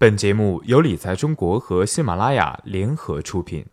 [0.00, 3.66] 本节目由理财中国和喜马拉雅联合出品。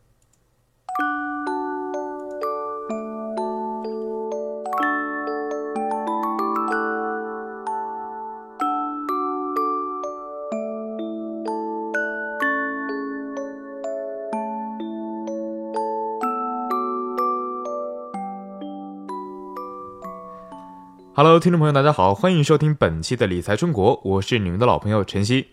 [21.14, 25.50] Hello，听众朋友，大家好，欢迎收听本期的理财中国，我是你们的老朋友晨曦。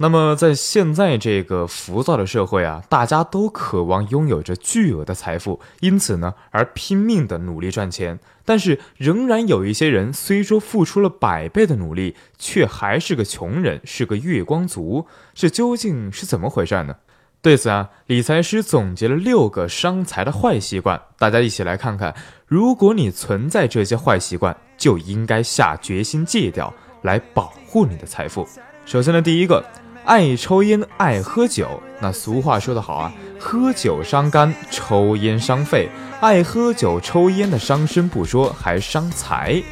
[0.00, 8.20] 那么，在现在这个浮躁的社会啊，大家都渴望拥有着巨额的财富，因此呢，而拼命的努力赚钱。
[8.44, 15.08] 但是，仍然有一些人，虽说付出了百倍的努力，却还是个穷人，是个月光族。
[15.34, 16.94] 这究竟是怎么回事呢？
[17.42, 22.14] 对此啊，理财师总结了六个伤财的坏习惯，大家一起来看看。
[22.46, 26.72] 如果你存在这些坏习惯，就应该下决心戒掉，
[27.02, 28.46] 来保护你的财富。
[28.86, 29.62] 首先呢，第一个，
[30.08, 31.68] 爱抽烟爱喝酒。
[32.00, 35.86] 那俗话说得好啊，喝酒伤肝，抽烟伤肺。
[36.20, 39.62] 爱喝酒抽烟的伤身不说，还伤财。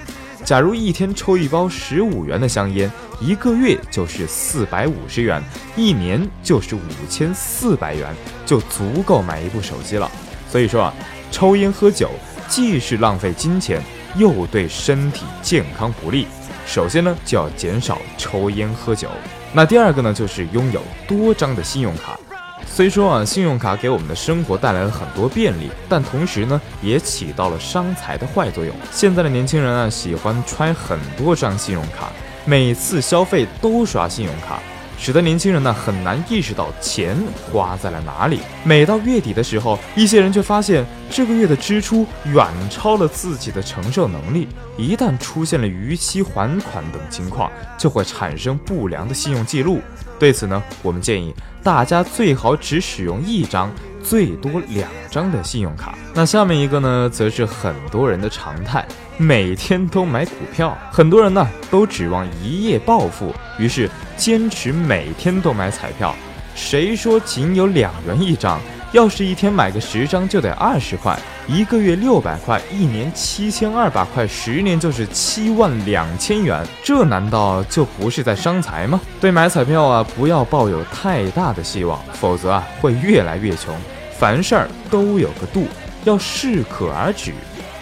[0.44, 5.42] 假如一天抽一包十五元的香烟，一个月就是四百五十元，
[5.74, 10.10] 一年就是五千四百元，就足够买一部手机了。
[10.50, 10.94] 所以说啊，
[11.30, 12.10] 抽烟喝酒
[12.46, 13.82] 既是浪费金钱，
[14.16, 16.26] 又对身体健康不利。
[16.66, 19.08] 首先呢，就要减少抽烟喝酒。
[19.56, 22.20] 那第二个呢，就是拥有多张的信用卡。
[22.66, 28.76] 虽说啊，信用卡给我们的生活带来了很多便利，但同时呢，也起到了伤财的坏作用。
[28.92, 32.10] 现在的年轻人啊，喜欢揣很多张信用卡，
[32.44, 34.60] 每次消费都刷信用卡。
[34.98, 37.16] 使得年轻人呢很难意识到钱
[37.52, 38.40] 花在了哪里。
[38.64, 44.48] 每到月底的时候，一些人却发现这个月的支出远超了自己的承受能力。
[44.76, 49.80] 一旦出现了逾期还款等情况，就会产生不良的信用记录。
[50.18, 53.70] 对此呢，我们建议大家最好只使用一张，
[54.08, 55.98] 最多两张的信用卡。
[56.14, 58.84] 那下面一个呢，则是很多人的常态，
[59.16, 60.76] 每天都买股票。
[60.90, 63.90] 很多人呢都指望一夜暴富，于是。
[64.16, 66.16] 坚持每天都买彩票，
[66.54, 68.58] 谁说仅有两元一张？
[68.92, 71.14] 要是一天买个十张就得二十块，
[71.46, 78.98] 一个月六百块，一年七千二百块，十年就是七万两千元，这难道就不是在伤财吗？
[79.20, 83.76] 对买彩票啊，不要抱有太大的希望，否则啊会越来越穷。
[84.18, 85.66] 凡事儿都有个度，
[86.04, 87.32] 要适可而止。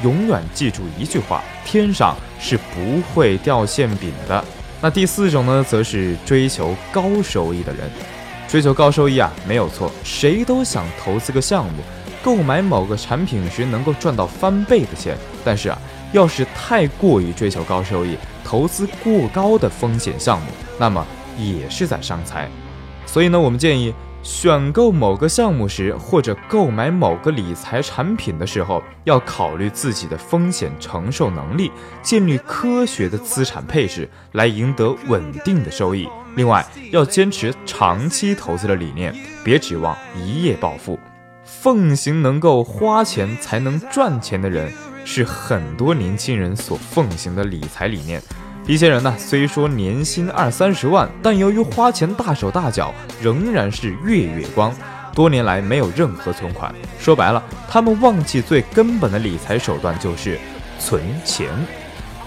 [0.02, 4.44] 永远记住一句话：天上是不会掉馅饼的。
[4.80, 7.88] 那第四种呢，则是追求高收益的人。
[8.48, 11.82] 追求高收益啊，没有错，谁都想投资个项目，
[12.22, 15.16] 购买某个产品时能够赚到翻倍的钱。
[15.44, 15.78] 但是啊，
[16.12, 21.06] 要是太过于追求高收益，投资过高的风险项目，那么
[21.38, 22.48] 也是在伤财。
[23.06, 23.94] 所以呢，我们建议。
[24.24, 31.70] 选购某个项目时，或者购买某个理财产品的时候，要考虑自己的风险承受能力，
[32.02, 36.08] 建立科学的资产配置，来赢得稳定的收益。
[36.36, 39.14] 另外，要坚持长期投资的理念，
[39.44, 40.98] 别指望一夜暴富。
[41.44, 44.72] 奉行能够花钱才能赚钱的人，
[45.04, 48.22] 是很多年轻人所奉行的理财理念。
[48.66, 54.74] 一些人呢，虽说年薪二三十万，但由于花钱大手大脚，仍然是月月光。
[55.14, 60.38] 多年来没有任何存款，说白了，他们忘记最根本的理财手段就是
[60.78, 61.48] 存钱。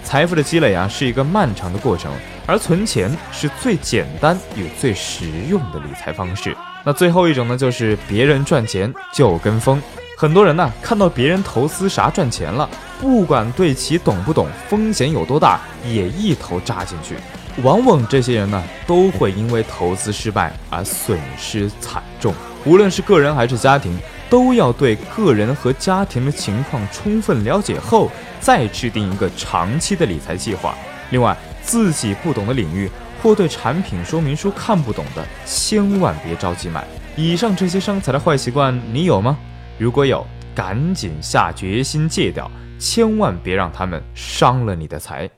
[0.04, 2.14] 财富的积累啊，是一个漫长的过程，
[2.46, 6.56] 而存钱是最简单也最实用的理财方式。
[6.86, 9.82] 那最后一种呢，就是别人赚钱就跟风。
[10.16, 12.70] 很多人呢，看到别人投资啥赚钱了，
[13.00, 17.16] 不管对其懂不懂，风险有多大，也一头扎进去。
[17.64, 22.34] 往往这些人呢，都会因为投资失败而损失惨重。
[22.66, 23.98] 无论是个人还是家庭，
[24.30, 30.76] 都要对个人和家庭的情况充分了解后，再制定一个长期的理财计划。
[31.10, 32.90] 另外，自己不懂的领域
[33.24, 36.86] 或对产品说明书看不懂的，千万别着急买。
[37.16, 39.38] 以上这些伤财的坏习惯，你有吗？
[39.80, 40.26] 如果有，
[40.58, 42.50] 赶紧下决心戒掉，
[42.80, 45.30] 千万别让他们伤了你的财。